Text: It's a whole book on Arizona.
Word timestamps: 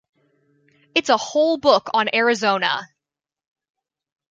It's 0.95 1.09
a 1.09 1.17
whole 1.17 1.57
book 1.57 1.91
on 1.93 2.07
Arizona. 2.11 2.87